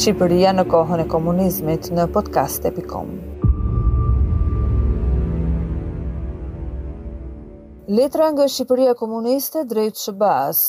Shqipëria 0.00 0.54
në 0.56 0.62
kohën 0.72 1.00
e 1.02 1.04
komunizmit 1.12 1.88
në 1.96 2.06
podcast.com 2.14 3.10
Letra 7.98 8.30
nga 8.32 8.46
Shqipëria 8.48 8.94
komuniste 9.02 9.66
drejt 9.74 10.00
Shqipëras 10.00 10.62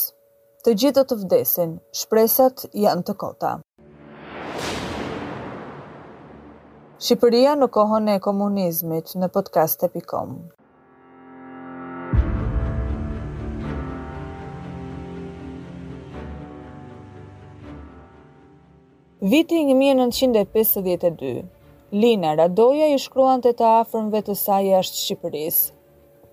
Të 0.68 0.76
gjithë 0.84 0.98
do 1.00 1.06
të 1.14 1.20
vdesin, 1.24 1.78
shpresat 2.02 2.66
janë 2.84 3.08
të 3.08 3.16
kota 3.24 3.54
Shqipëria 7.00 7.56
në 7.62 7.72
kohën 7.80 8.12
e 8.18 8.24
komunizmit 8.28 9.16
në 9.22 9.32
podcast.com 9.38 10.36
Viti 19.24 19.54
1952, 19.56 21.44
Lina 21.94 22.30
Radoja 22.36 22.88
i 22.90 22.96
shkruan 22.98 23.44
të 23.46 23.52
ta 23.60 23.68
afrmëve 23.84 24.22
të 24.30 24.34
saj 24.40 24.64
jashtë 24.72 24.98
Shqipërisë. 24.98 25.68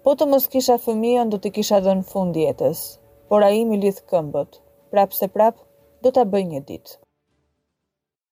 Po 0.07 0.15
të 0.17 0.29
mos 0.31 0.47
kisha 0.55 0.79
fëmijën, 0.81 1.29
do 1.29 1.37
të 1.37 1.53
kisha 1.59 1.81
dhe 1.85 1.95
në 1.99 2.07
fund 2.13 2.39
jetës, 2.41 2.81
por 3.29 3.45
a 3.45 3.51
imi 3.53 3.75
mi 3.75 3.81
lidhë 3.83 4.07
këmbët, 4.09 4.57
prapë 4.95 5.19
se 5.19 5.29
prapë, 5.35 5.67
do 6.07 6.15
të 6.17 6.25
bëj 6.33 6.43
një 6.55 6.63
ditë. 6.73 6.95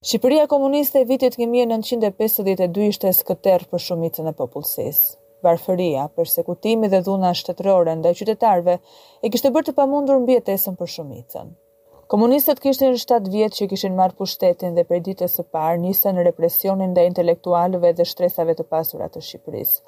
Shqipëria 0.07 0.49
komuniste 0.55 1.05
e 1.05 1.09
vitit 1.13 1.37
1952 1.45 2.89
ishte 2.95 3.13
skëter 3.21 3.67
për 3.75 3.85
shumicën 3.91 4.33
e 4.33 4.35
popullsisë. 4.41 5.07
Varfëria, 5.45 6.09
persekutimi 6.17 6.89
dhe 6.89 7.05
dhuna 7.11 7.37
shtetërore 7.43 7.99
ndaj 8.01 8.17
qytetarëve 8.25 8.81
e 9.21 9.35
kishte 9.35 9.53
bërë 9.53 9.69
të 9.69 9.77
pamundur 9.83 10.25
mbijetesën 10.25 10.81
për 10.81 10.97
shumicën. 10.97 11.57
Komunistët 12.07 12.61
kishtin 12.63 12.95
7 13.03 13.25
vjetë 13.35 13.57
që 13.59 13.67
kishin 13.73 13.95
marë 14.01 14.15
pushtetin 14.21 14.77
dhe 14.79 14.83
për 14.91 15.01
ditës 15.07 15.33
së 15.39 15.45
parë 15.57 15.79
njësën 15.85 16.19
represionin 16.29 16.93
dhe 16.95 17.03
intelektualëve 17.09 17.91
dhe 18.01 18.05
shtresave 18.11 18.55
të 18.61 18.67
pasurat 18.75 19.11
të 19.17 19.23
Shqipërisë. 19.29 19.81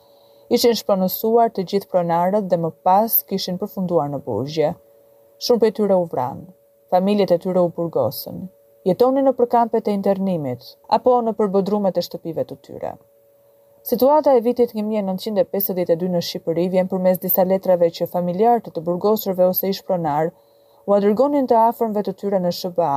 Ishin 0.59 0.75
shpronësuar 0.81 1.53
të 1.59 1.65
gjithë 1.73 1.89
pronarët 1.93 2.49
dhe 2.55 2.59
më 2.65 2.71
pas 2.89 3.15
kishin 3.29 3.61
përfunduar 3.61 4.11
në 4.15 4.21
burgje. 4.27 4.73
Shumë 5.47 5.63
për 5.67 5.77
tyre 5.79 6.01
u 6.01 6.09
vranë, 6.17 6.49
familjet 6.97 7.37
e 7.37 7.39
tyre 7.47 7.63
u 7.63 7.71
burgosën, 7.79 8.43
jetoni 8.91 9.23
në 9.29 9.37
përkampet 9.43 9.87
e 9.87 9.95
internimit, 10.01 10.67
apo 10.99 11.15
në 11.29 11.37
përbëdrumet 11.43 12.03
e 12.03 12.07
shtëpive 12.09 12.47
të 12.51 12.59
tyre. 12.71 12.93
Situata 13.93 14.35
e 14.35 14.43
vitit 14.49 14.75
1952 14.81 16.11
në 16.19 16.27
Shqipëri 16.33 16.67
vjen 16.75 16.91
përmes 16.97 17.23
disa 17.29 17.47
letrave 17.55 17.93
që 18.01 18.11
familjarët 18.19 18.75
të 18.75 18.85
burgosurve 18.91 19.47
ose 19.55 19.71
ish 19.77 19.85
pronarë 19.93 20.35
u 20.89 20.93
adërgonin 20.97 21.45
të 21.49 21.57
afrën 21.69 21.97
të 22.05 22.13
tyre 22.21 22.39
në 22.41 22.51
Shëba, 22.59 22.91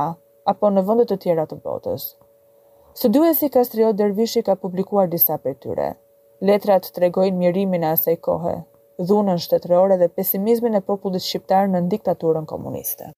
apo 0.52 0.68
në 0.74 0.82
vëndet 0.88 1.10
të 1.12 1.16
tjera 1.26 1.42
të 1.48 1.56
botës. 1.64 2.04
Së 3.00 3.08
duhe 3.16 3.32
si 3.40 3.48
Kastrio 3.56 3.90
Dervishi 3.98 4.42
ka 4.46 4.54
publikuar 4.62 5.08
disa 5.14 5.36
për 5.42 5.56
tyre. 5.64 5.88
Letrat 6.50 6.86
të 6.88 6.94
tregojnë 6.98 7.36
mirimin 7.42 7.82
e 7.84 7.90
asaj 7.96 8.14
kohë, 8.28 8.54
dhunën 9.10 9.42
shtetërore 9.44 9.98
dhe 10.04 10.08
pesimizmin 10.20 10.78
e 10.78 10.80
popullit 10.86 11.24
shqiptar 11.26 11.68
në 11.74 11.82
diktaturën 11.96 12.48
komuniste. 12.54 13.10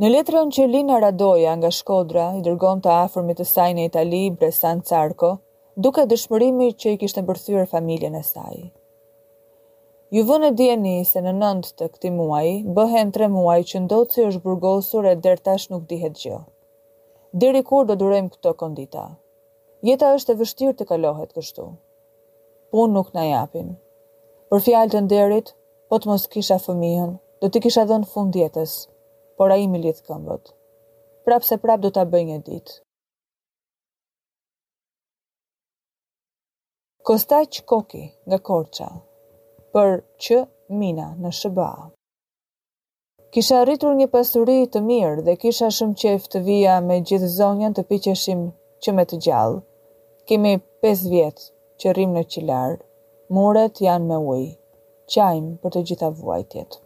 Në 0.00 0.10
letrën 0.16 0.54
që 0.56 0.66
Lina 0.72 1.02
Radoja 1.04 1.52
nga 1.60 1.72
Shkodra 1.82 2.30
i 2.38 2.40
dërgon 2.48 2.80
të 2.86 2.94
afërmit 3.02 3.42
të 3.42 3.46
saj 3.52 3.68
në 3.76 3.84
Itali, 3.90 4.22
Bresan 4.40 4.80
Carko, 4.92 5.34
duke 5.76 6.06
dëshmërimi 6.14 6.70
që 6.80 6.94
i 6.96 6.98
kishtë 7.04 7.22
në 7.22 7.28
bërthyre 7.32 7.66
familjen 7.76 8.16
e 8.16 8.24
saj. 8.32 8.64
Ju 10.14 10.22
vënë 10.28 10.48
e 10.52 10.54
djeni 10.58 10.90
se 11.08 11.18
në 11.22 11.30
nëndë 11.40 11.70
të 11.80 11.86
këti 11.92 12.10
muaj, 12.16 12.50
bëhen 12.76 13.08
tre 13.14 13.26
muaj 13.36 13.62
që 13.70 13.80
ndotë 13.86 14.14
si 14.16 14.20
është 14.26 14.42
burgosur 14.44 15.06
e 15.12 15.16
dërtash 15.24 15.64
nuk 15.72 15.88
dihet 15.92 16.20
gjë. 16.22 16.36
Diri 17.44 17.62
kur 17.70 17.86
do 17.88 17.96
durem 18.02 18.28
këto 18.34 18.52
kondita? 18.60 19.02
Jeta 19.88 20.12
është 20.18 20.36
e 20.36 20.36
vështirë 20.42 20.76
të 20.80 20.84
kalohet 20.92 21.32
kështu. 21.38 21.64
Pun 22.70 22.94
nuk 22.98 23.10
në 23.16 23.24
japin. 23.28 23.72
Për 24.52 24.62
fjalë 24.68 24.92
të 24.94 25.00
nderit, 25.08 25.50
po 25.90 25.98
të 25.98 26.08
mos 26.12 26.26
kisha 26.36 26.60
fëmijën, 26.68 27.16
do 27.42 27.50
t'i 27.50 27.62
kisha 27.66 27.82
dhënë 27.90 28.06
fund 28.14 28.38
jetës, 28.42 28.74
por 29.40 29.50
a 29.50 29.56
i 29.58 29.66
mi 29.72 29.80
lithë 29.88 30.04
këmbët. 30.12 30.52
Prap 31.26 31.48
se 31.50 31.58
prap 31.66 31.82
do 31.82 31.90
t'a 31.98 32.04
bëj 32.14 32.22
një 32.30 32.36
ditë. 32.52 32.76
Kostaq 37.10 37.64
Koki 37.74 38.04
nga 38.30 38.38
Korqa 38.50 38.88
për 39.74 39.92
që 40.24 40.36
mina 40.80 41.04
në 41.22 41.30
shëba. 41.36 41.68
Kisha 43.34 43.62
rritur 43.66 43.94
një 44.00 44.06
pasuri 44.12 44.54
të 44.74 44.82
mirë 44.88 45.24
dhe 45.28 45.34
kisha 45.44 45.70
shumë 45.78 45.96
qef 46.02 46.28
të 46.34 46.42
vija 46.48 46.76
me 46.90 46.98
gjithë 47.08 47.30
zonjën 47.36 47.74
të 47.78 47.82
piqeshim 47.88 48.44
që 48.86 48.94
me 48.98 49.04
të 49.12 49.18
gjallë. 49.26 49.58
Kemi 50.30 50.52
5 50.86 51.02
vjetë 51.14 51.46
që 51.82 51.94
rrim 51.96 52.12
në 52.18 52.22
qilarë, 52.34 52.76
muret 53.38 53.80
janë 53.86 54.06
me 54.12 54.20
ujë, 54.34 54.52
qajmë 55.16 55.50
për 55.64 55.74
të 55.78 55.82
gjitha 55.90 56.08
vuajtjet. 56.20 56.78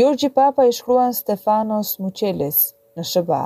Jurgji 0.00 0.28
Papa 0.40 0.66
i 0.66 0.74
shkruan 0.80 1.14
Stefanos 1.20 1.94
Mucelis 2.02 2.58
në 2.98 3.06
Shëba. 3.12 3.40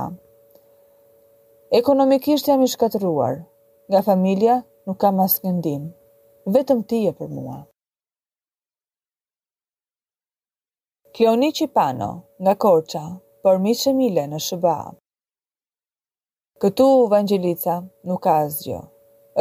Ekonomikisht 1.81 2.49
jam 2.55 2.65
i 2.65 2.73
shkatruar, 2.73 3.39
nga 3.93 4.03
familja 4.09 4.59
nuk 4.89 4.99
kam 5.05 5.21
asë 5.29 5.45
këndim, 5.45 5.87
vetëm 6.59 6.83
ti 6.91 7.05
e 7.13 7.15
për 7.21 7.31
mua. 7.39 7.61
Kioni 11.15 11.53
pano, 11.73 12.11
nga 12.43 12.55
Korqa, 12.63 13.05
por 13.43 13.57
mi 13.65 13.71
që 13.83 13.91
mile 13.99 14.23
në 14.31 14.39
Shëba. 14.47 14.73
Këtu, 16.63 16.87
Vangjelica, 17.13 17.77
nuk 18.11 18.19
ka 18.25 18.33
asgjë, 18.47 18.81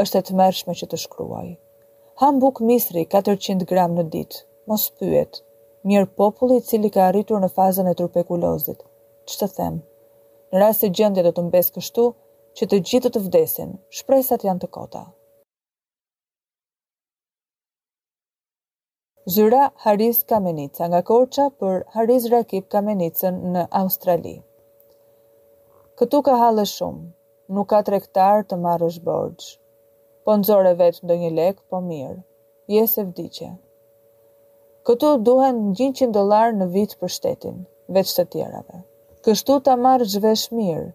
është 0.04 0.20
e 0.20 0.26
të 0.28 0.36
mërshme 0.42 0.76
që 0.82 0.88
të 0.92 1.00
shkruaj. 1.06 1.48
Ham 2.22 2.38
buk 2.44 2.62
misri 2.70 3.08
400 3.16 3.66
gram 3.72 3.98
në 3.98 4.04
ditë, 4.18 4.44
mos 4.70 4.86
pyet, 5.02 5.42
mirë 5.90 6.12
populli 6.22 6.60
cili 6.70 6.94
ka 6.94 7.08
arritur 7.08 7.42
në 7.42 7.50
fazën 7.58 7.90
e 7.90 7.96
trupekulozit, 8.04 8.86
që 9.30 9.42
të 9.42 9.50
them, 9.58 9.82
në 10.54 10.62
rrasë 10.62 10.86
e 10.92 10.94
gjëndje 11.00 11.26
do 11.30 11.34
të 11.40 11.48
mbes 11.50 11.74
kështu, 11.80 12.06
që 12.58 12.70
të 12.70 12.82
gjithë 12.92 13.14
të 13.16 13.26
vdesin, 13.26 13.74
shpresat 14.02 14.46
janë 14.52 14.68
të 14.68 14.72
kota. 14.78 15.08
Zyra 19.28 19.72
Haris 19.80 20.18
Kamenica 20.28 20.84
nga 20.92 21.00
Korça 21.08 21.44
për 21.64 21.76
Haris 21.96 22.26
Rakip 22.32 22.66
Kamenicën 22.74 23.38
në 23.54 23.62
Australi. 23.80 24.34
Këtu 26.02 26.20
ka 26.28 26.34
halë 26.42 26.66
shumë, 26.72 27.04
nuk 27.58 27.70
ka 27.72 27.80
trektar 27.90 28.44
të 28.50 28.58
marrë 28.66 28.90
shborgjë. 28.98 29.46
Po 30.28 30.36
nëzore 30.42 30.74
vetë 30.82 31.06
ndë 31.08 31.18
një 31.22 31.30
lek, 31.38 31.62
po 31.72 31.80
mirë. 31.86 32.20
jese 32.76 33.06
e 33.24 33.48
Këtu 34.90 35.12
duhen 35.30 35.64
100 35.84 36.12
dolar 36.20 36.52
në 36.60 36.68
vit 36.76 36.98
për 37.00 37.14
shtetin, 37.18 37.64
veç 38.00 38.12
të 38.20 38.26
tjerave. 38.36 38.84
Kështu 39.24 39.60
ta 39.70 39.76
marrë 39.88 40.10
zhvesh 40.18 40.52
mirë, 40.52 40.90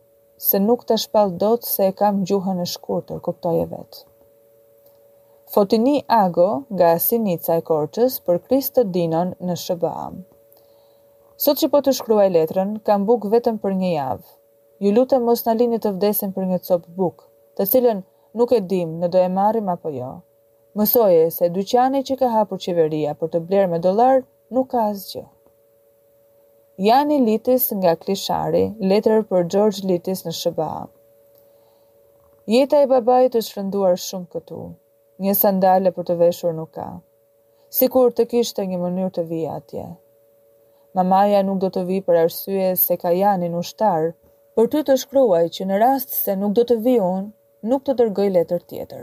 se 0.51 0.61
nuk 0.67 0.85
të 0.85 1.01
shpall 1.07 1.31
dot 1.47 1.65
se 1.65 1.87
e 1.89 1.93
kam 2.03 2.23
gjuhën 2.25 2.61
e 2.61 2.69
shkurtër, 2.77 3.25
kuptoj 3.31 3.57
e 3.63 3.67
vetë. 3.75 4.07
Fotini 5.49 6.05
Ago 6.23 6.51
nga 6.77 6.91
Sinica 7.01 7.55
e 7.57 7.63
korqës 7.71 8.17
për 8.25 8.39
kristë 8.47 8.83
të 8.85 8.91
dinon 8.97 9.29
në 9.51 9.55
Shëbam. 9.61 10.17
Sot 11.45 11.61
që 11.63 11.69
po 11.75 11.79
të 11.87 11.93
shkruaj 11.99 12.27
letrën, 12.35 12.73
kam 12.89 13.07
buk 13.11 13.23
vetëm 13.35 13.57
për 13.63 13.73
një 13.83 13.93
javë. 13.93 14.29
Ju 14.85 14.91
lutem 14.97 15.23
mos 15.29 15.47
në 15.47 15.55
linjë 15.63 15.79
të 15.87 15.93
vdesin 15.95 16.35
për 16.37 16.45
një 16.51 16.59
copë 16.69 16.93
buk, 16.99 17.25
të 17.57 17.65
cilën 17.73 18.03
nuk 18.43 18.53
e 18.53 18.59
dim 18.75 18.91
në 19.01 19.09
do 19.15 19.23
e 19.25 19.31
marim 19.39 19.71
apo 19.77 19.93
jo. 19.95 20.11
Mësoje 20.77 21.25
se 21.39 21.49
dyqani 21.57 22.03
që 22.11 22.17
ka 22.25 22.31
hapur 22.35 22.61
qeveria 22.67 23.15
për 23.23 23.33
të 23.37 23.41
blerë 23.49 23.71
me 23.73 23.79
dolar 23.89 24.21
nuk 24.59 24.69
ka 24.75 24.83
asgjë. 24.91 25.23
Jani 26.91 27.19
Litis 27.31 27.71
nga 27.81 27.95
Klishari, 28.05 28.67
letër 28.93 29.25
për 29.33 29.49
George 29.57 29.89
Litis 29.93 30.27
në 30.29 30.35
Shëbam. 30.43 30.93
Jeta 32.57 32.83
e 32.85 32.91
babajt 32.95 33.41
është 33.43 33.59
rënduar 33.61 33.97
shumë 34.09 34.29
këtu, 34.37 34.61
një 35.25 35.33
sandale 35.35 35.91
për 35.95 36.07
të 36.11 36.15
veshur 36.23 36.53
nuk 36.57 36.73
ka. 36.77 36.87
Sikur 37.77 38.13
të 38.19 38.25
kishte 38.31 38.65
një 38.73 38.79
mënyrë 38.83 39.13
të 39.17 39.25
vi 39.31 39.41
atje. 39.55 39.87
Mamaja 40.99 41.41
nuk 41.47 41.59
do 41.65 41.71
të 41.77 41.83
vijë 41.89 42.05
për 42.11 42.19
arsye 42.23 42.69
se 42.83 42.97
ka 43.01 43.13
janë 43.15 43.49
ushtar, 43.61 44.07
për 44.57 44.69
ty 44.75 44.83
të 44.87 44.97
shkruaj 45.03 45.43
që 45.57 45.67
në 45.71 45.81
rast 45.83 46.15
se 46.19 46.37
nuk 46.43 46.55
do 46.59 46.65
të 46.71 46.77
vijë 46.87 47.03
unë, 47.09 47.29
nuk 47.73 47.85
të 47.89 47.95
dërgoj 48.01 48.29
letër 48.37 48.63
tjetër. 48.71 49.03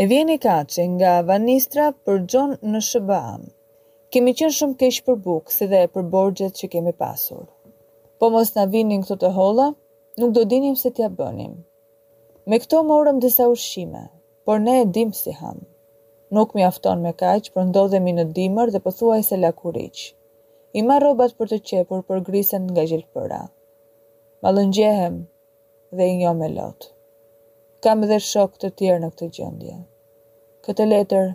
E 0.00 0.06
vjeni 0.10 0.36
kaqe 0.42 0.84
nga 0.96 1.12
Vanistra 1.28 1.90
për 2.06 2.24
Gjon 2.32 2.56
në 2.72 2.80
Shëbam. 2.88 3.44
Kemi 4.12 4.32
qenë 4.38 4.56
shumë 4.60 4.76
kesh 4.80 5.02
për 5.06 5.20
bukë, 5.26 5.52
si 5.56 5.68
dhe 5.70 5.84
për 5.94 6.08
borgjet 6.16 6.58
që 6.60 6.70
kemi 6.74 6.92
pasur. 7.04 7.44
Po 8.18 8.30
mos 8.34 8.54
na 8.56 8.64
vinin 8.72 9.04
këto 9.04 9.20
të 9.24 9.30
holla, 9.36 9.68
nuk 10.20 10.34
do 10.36 10.44
dinim 10.54 10.76
se 10.80 10.90
t'ja 10.96 11.10
bënim. 11.20 11.54
Me 12.48 12.58
këto 12.62 12.82
morëm 12.90 13.18
disa 13.22 13.46
ushqime, 13.52 14.04
por 14.44 14.58
ne 14.60 14.80
e 14.80 14.84
dim 14.94 15.12
si 15.12 15.30
han. 15.32 15.58
Nuk 16.36 16.48
mi 16.54 16.62
afton 16.70 16.98
me 17.04 17.12
kaq, 17.22 17.42
por 17.54 17.64
ndodhemi 17.68 18.12
në 18.16 18.24
dimër 18.38 18.72
dhe 18.74 18.80
pëthuaj 18.86 19.20
se 19.28 19.36
lakuriq. 19.44 19.96
I 20.78 20.82
ma 20.88 20.96
robat 21.04 21.34
për 21.38 21.52
të 21.52 21.58
qepur, 21.70 22.02
por 22.08 22.22
grisen 22.28 22.64
nga 22.72 22.84
gjelpëra. 22.90 23.42
Ma 24.42 24.50
lëngjehem 24.56 25.16
dhe 25.98 26.04
i 26.12 26.16
njo 26.20 26.32
me 26.40 26.48
lotë. 26.56 26.88
Kam 27.84 28.02
dhe 28.10 28.18
shok 28.30 28.56
të 28.60 28.70
tjerë 28.80 29.02
në 29.04 29.10
këtë 29.14 29.28
gjendje. 29.38 29.76
Këtë 30.66 30.86
letër, 30.92 31.28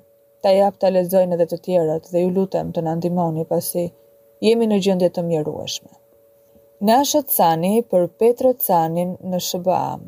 ta 0.44 0.54
jap 0.58 0.78
ta 0.82 0.92
lezojnë 0.94 1.38
edhe 1.38 1.48
të 1.52 1.60
tjerët 1.66 2.12
dhe 2.12 2.24
ju 2.26 2.30
lutem 2.36 2.72
të 2.74 2.84
nëndimoni 2.88 3.46
pasi 3.52 3.86
jemi 4.46 4.68
në 4.72 4.82
gjendje 4.86 5.10
të 5.16 5.26
mjerueshme. 5.30 5.94
të 6.82 7.24
Cani 7.36 7.74
për 7.92 8.08
Petro 8.20 8.52
Canin 8.66 9.16
në 9.32 9.40
Shëbaam. 9.48 10.02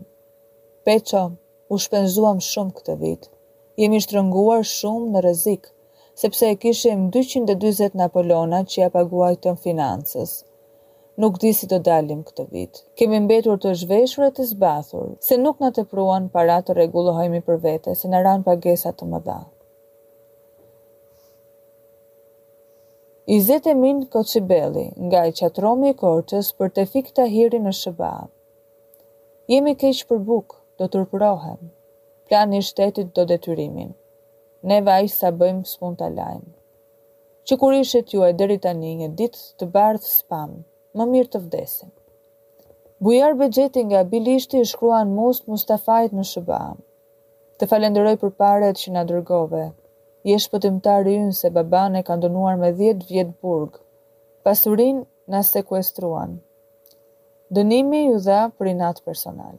Peqo, 0.86 1.24
u 1.72 1.80
shpenzuam 1.80 2.42
shumë 2.44 2.74
këtë 2.78 2.94
vit. 3.00 3.28
Jemi 3.80 4.02
shtrënguar 4.04 4.64
shumë 4.68 5.12
në 5.14 5.22
rrezik, 5.26 5.70
sepse 6.22 6.50
e 6.54 6.58
kishim 6.64 7.06
240 7.16 7.96
napolona 8.02 8.60
që 8.72 8.82
ja 8.84 8.90
paguajtëm 8.96 9.56
financës. 9.66 10.34
Nuk 11.22 11.38
di 11.44 11.52
si 11.56 11.68
të 11.72 11.80
dalim 11.88 12.26
këtë 12.28 12.46
vit. 12.52 12.82
Kemi 13.00 13.22
mbetur 13.24 13.56
të 13.64 13.72
zhveshur 13.84 14.28
e 14.28 14.34
të 14.36 14.50
zbathur, 14.52 15.14
se 15.28 15.38
nuk 15.40 15.64
na 15.64 15.72
tepruan 15.78 16.28
para 16.36 16.60
të 16.62 16.76
rregullohemi 16.76 17.40
për 17.48 17.62
vete, 17.70 17.96
se 18.02 18.12
na 18.12 18.20
ran 18.28 18.44
pagesa 18.50 18.92
të 18.92 19.08
mëdha. 19.14 19.38
Izete 23.38 23.74
min 23.80 24.00
qibeli 24.12 24.90
nga 25.08 25.24
i 25.30 25.34
qatromi 25.40 25.92
i 25.94 25.98
kortës 26.04 26.50
për 26.60 26.72
të 26.78 26.84
fik 26.96 27.12
të 27.16 27.28
hiri 27.34 27.60
në 27.64 27.72
shëba. 27.80 28.12
Jemi 29.54 29.76
keqë 29.84 30.08
për 30.10 30.20
bukë, 30.28 30.58
do 30.90 31.04
rëpërohem. 31.04 31.60
Plani 32.30 32.62
i 32.62 32.66
shtetit 32.66 33.12
do 33.16 33.26
detyrimin. 33.28 33.92
Ne 34.72 34.82
vaj 34.86 35.10
sa 35.14 35.32
bëjmë 35.36 35.66
s'pun 35.68 35.96
të 36.00 36.10
lajmë. 36.16 36.52
Që 37.48 37.58
kur 37.62 37.74
ishet 37.76 38.14
ju 38.14 38.24
e 38.26 38.32
deri 38.38 38.58
tani 38.64 38.94
një 39.02 39.08
ditë 39.20 39.42
të 39.60 39.68
bardhë 39.76 40.06
spam, 40.10 40.52
më 40.98 41.08
mirë 41.12 41.32
të 41.34 41.40
vdesim. 41.46 41.90
Bujar 43.02 43.34
Begjeti 43.38 43.84
nga 43.90 44.04
Bilishti 44.12 44.62
i 44.62 44.68
shkruan 44.72 45.14
Most 45.18 45.48
Mustafajt 45.50 46.14
në 46.18 46.26
Shëba. 46.32 46.62
Të 47.58 47.68
falenderoj 47.72 48.16
për 48.24 48.36
paret 48.42 48.78
që 48.84 48.94
na 48.94 49.04
dërgove. 49.10 49.64
Je 50.30 50.38
shpëtimtar 50.46 51.10
i 51.10 51.18
ynë 51.24 51.36
se 51.42 51.50
babane 51.52 52.04
ka 52.06 52.16
ndonuar 52.20 52.60
me 52.62 52.70
10 52.82 53.04
vjet 53.10 53.34
burg. 53.42 53.82
Pasurin 54.46 55.04
na 55.28 55.42
sekuestruan. 55.44 56.38
Dënimi 57.52 58.06
ju 58.08 58.22
dha 58.28 58.44
për 58.58 58.70
inatë 58.76 59.04
personal. 59.10 59.58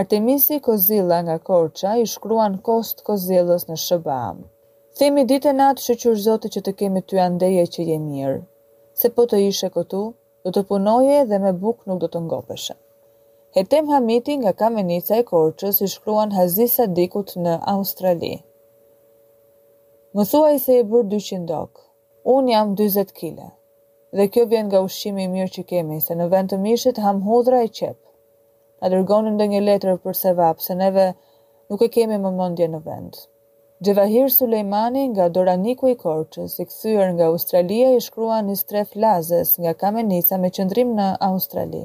Artemisi 0.00 0.58
Kozilla 0.66 1.16
nga 1.24 1.36
Korça 1.48 1.90
i 2.00 2.04
shkruan 2.12 2.54
kost 2.68 3.02
Kozellës 3.04 3.66
në 3.68 3.74
Shëbam. 3.82 4.38
Themi 4.98 5.24
ditë 5.32 5.50
natë 5.58 5.82
shëqyr 5.86 6.14
zote 6.26 6.50
që 6.54 6.60
të 6.68 6.72
kemi 6.80 7.00
ty 7.10 7.18
andeje 7.24 7.64
që 7.74 7.84
je 7.88 7.98
mirë, 8.04 8.38
se 9.00 9.10
po 9.16 9.26
të 9.28 9.40
ishe 9.48 9.68
këtu, 9.74 10.00
do 10.46 10.52
të 10.56 10.62
punoje 10.70 11.18
dhe 11.32 11.40
me 11.44 11.52
buk 11.66 11.82
nuk 11.90 12.00
do 12.00 12.08
të 12.14 12.22
ngopeshe. 12.28 12.76
Hetem 13.58 13.90
Hamiti 13.92 14.38
nga 14.46 14.54
Kamenica 14.62 15.18
e 15.20 15.26
Korqës 15.32 15.82
i 15.84 15.88
shkruan 15.96 16.32
Hazisa 16.38 16.86
Dikut 17.00 17.34
në 17.44 17.58
Australi. 17.74 18.30
Më 20.16 20.24
thua 20.32 20.54
i 20.56 20.62
se 20.68 20.78
e 20.80 20.86
bërë 20.94 21.10
200 21.18 21.44
dok, 21.52 21.82
unë 22.38 22.54
jam 22.56 22.72
20 22.80 23.12
kile, 23.20 23.50
dhe 24.16 24.26
kjo 24.32 24.46
vjen 24.54 24.70
nga 24.72 24.80
ushqimi 24.88 25.28
i 25.28 25.32
mirë 25.36 25.54
që 25.58 25.66
kemi, 25.74 26.00
se 26.08 26.16
në 26.16 26.30
vend 26.36 26.54
të 26.54 26.60
mishit 26.64 27.02
ham 27.08 27.20
hudra 27.28 27.60
e 27.66 27.68
qepë 27.80 28.00
në 28.82 28.88
dërgonën 28.92 29.36
dhe 29.38 29.44
një 29.52 29.60
letrë 29.64 29.92
për 30.04 30.16
sevap, 30.20 30.58
se 30.68 30.74
neve 30.78 31.02
nuk 31.70 31.82
e 31.84 31.88
kemi 31.94 32.16
më 32.22 32.32
mundje 32.38 32.66
në 32.72 32.80
vend. 32.86 33.14
Gjevahir 33.82 34.30
Sulejmani 34.30 35.04
nga 35.12 35.28
Doraniku 35.36 35.88
i 35.90 35.96
Korqës, 36.00 36.56
i 36.62 36.66
këthyër 36.66 37.12
nga 37.16 37.28
Australia, 37.30 37.92
i 37.94 38.00
shkrua 38.02 38.40
një 38.46 38.56
stref 38.60 38.96
lazes 39.04 39.54
nga 39.62 39.74
Kamenica 39.82 40.38
me 40.42 40.50
qëndrim 40.56 40.92
në 40.98 41.06
Australi. 41.30 41.84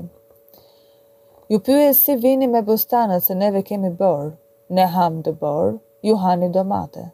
Ju 1.54 1.60
pyë 1.70 1.92
si 1.98 2.18
vini 2.26 2.50
me 2.54 2.62
bostanët 2.68 3.26
se 3.30 3.38
neve 3.42 3.62
kemi 3.70 3.92
borë, 4.02 4.34
ne 4.78 4.86
ham 4.96 5.22
dë 5.26 5.36
borë, 5.42 5.76
ju 6.10 6.16
hani 6.26 6.50
domate. 6.58 7.06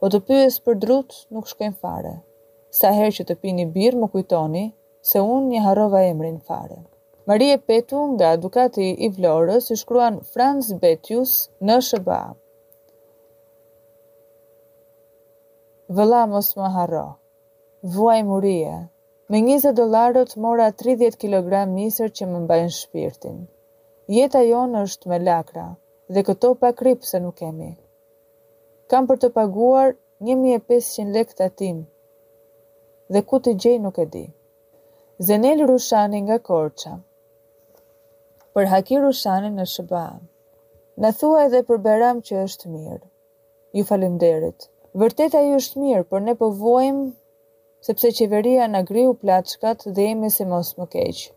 Po 0.00 0.10
të 0.14 0.22
pyës 0.28 0.60
për 0.66 0.78
drut 0.86 1.16
nuk 1.36 1.50
shkojnë 1.52 1.78
fare. 1.84 2.14
Sa 2.80 2.94
herë 2.96 3.16
që 3.18 3.26
të 3.28 3.38
pini 3.42 3.66
birë 3.76 3.98
më 4.02 4.10
kujtoni, 4.14 4.66
se 5.10 5.18
unë 5.26 5.52
një 5.54 5.66
harova 5.66 6.06
emrin 6.06 6.38
fare. 6.50 6.80
Marie 7.28 7.58
Petu 7.66 7.98
nga 8.14 8.28
dukati 8.42 8.86
i 9.06 9.08
Vlorës 9.16 9.64
i 9.74 9.74
shkruan 9.76 10.14
Franz 10.34 10.68
Betius 10.82 11.32
në 11.68 11.74
Shëba. 11.88 12.20
Vëla 15.98 16.20
mos 16.30 16.48
më 16.60 16.70
haro, 16.76 17.02
vuaj 17.98 18.16
murie, 18.30 18.78
me 19.34 19.40
20 19.50 19.74
dolarot 19.82 20.32
mora 20.46 20.68
30 20.84 21.18
kg 21.24 21.52
misër 21.74 22.14
që 22.16 22.28
më 22.30 22.40
mbajnë 22.46 22.72
shpirtin. 22.78 23.36
Jeta 24.18 24.40
jonë 24.50 24.84
është 24.88 25.12
me 25.12 25.18
lakra 25.28 25.66
dhe 26.16 26.22
këto 26.30 26.52
pa 26.62 26.70
se 27.10 27.20
nuk 27.26 27.36
kemi. 27.42 27.70
Kam 28.88 29.04
për 29.10 29.18
të 29.22 29.28
paguar 29.36 29.92
1500 30.32 31.12
lek 31.18 31.36
të 31.42 31.48
dhe 33.14 33.20
ku 33.30 33.36
të 33.44 33.52
gjej 33.64 33.78
nuk 33.84 33.98
e 33.98 34.06
di. 34.16 34.26
Zenel 35.32 35.66
Rushani 35.72 36.20
nga 36.24 36.38
Korçam 36.50 37.00
për 38.58 38.66
Hakir 38.72 39.04
Ushanin 39.06 39.54
në 39.60 39.64
Shëba. 39.70 40.00
Në 40.98 41.12
thua 41.18 41.44
edhe 41.46 41.60
për 41.66 41.78
Beram 41.82 42.20
që 42.28 42.40
është 42.46 42.66
mirë. 42.72 43.04
Ju 43.78 43.84
falimderit. 43.86 44.64
Vërteta 44.98 45.42
ju 45.44 45.58
është 45.60 45.78
mirë, 45.82 46.02
për 46.10 46.22
ne 46.26 46.34
përvojmë 46.40 47.04
po 47.12 47.86
sepse 47.88 48.08
qeveria 48.18 48.64
në 48.72 48.80
gri 48.88 49.04
u 49.06 49.12
plaçkat 49.20 49.84
dhe 49.94 50.08
jemi 50.08 50.30
si 50.38 50.44
mos 50.50 50.72
më 50.80 50.86
keqë. 50.96 51.28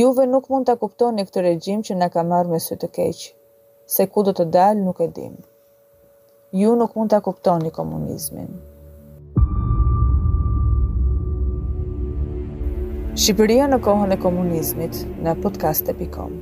Juve 0.00 0.26
nuk 0.28 0.50
mund 0.52 0.68
të 0.68 0.74
kuptoni 0.82 1.24
këtë 1.30 1.44
regjim 1.46 1.80
që 1.86 1.96
në 1.96 2.08
ka 2.16 2.24
marrë 2.32 2.52
me 2.52 2.58
së 2.64 2.76
të 2.82 2.90
keqë, 2.98 3.30
se 3.96 4.04
ku 4.12 4.24
do 4.28 4.34
të 4.36 4.44
dalë 4.58 4.82
nuk 4.84 5.00
e 5.00 5.06
dim. 5.18 5.38
Ju 6.60 6.74
nuk 6.76 6.92
mund 6.98 7.14
të 7.14 7.22
kuptoni 7.30 7.72
komunizmin. 7.78 8.50
Shqipëria 13.16 13.70
në 13.72 13.80
kohën 13.88 14.12
e 14.12 14.20
komunizmit 14.26 15.00
në 15.24 15.34
podcast.com 15.46 16.36